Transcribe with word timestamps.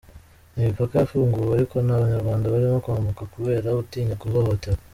Imipaka 0.57 0.93
yafunguwe 0.95 1.51
ariko 1.53 1.75
nta 1.85 1.95
Banyarwanda 2.03 2.51
barimo 2.53 2.77
kwambuka 2.85 3.23
kubera 3.33 3.77
gutinya 3.77 4.15
guhohoterwa. 4.23 4.83